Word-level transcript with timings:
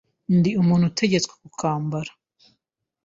Undi 0.29 0.49
muntu 0.67 0.85
utegetswe 0.87 1.33
kukambara 1.41 2.11